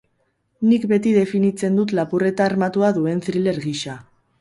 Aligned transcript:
Nik 0.69 0.87
beti 0.91 1.11
definitzen 1.17 1.79
dut 1.81 1.95
lapurreta 2.01 2.49
armatua 2.53 2.93
duen 3.01 3.25
thriller 3.29 3.65
gisa. 3.71 4.05